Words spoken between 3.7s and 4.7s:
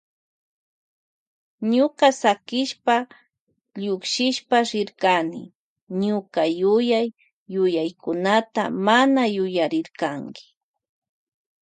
llukshishpa